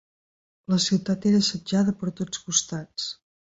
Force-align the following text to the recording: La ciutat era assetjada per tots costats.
La 0.73 0.79
ciutat 0.85 1.27
era 1.33 1.41
assetjada 1.45 1.95
per 2.01 2.11
tots 2.23 2.43
costats. 2.49 3.07